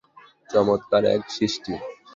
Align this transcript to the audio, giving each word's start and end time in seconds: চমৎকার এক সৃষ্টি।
চমৎকার 0.49 1.03
এক 1.15 1.23
সৃষ্টি। 1.35 1.73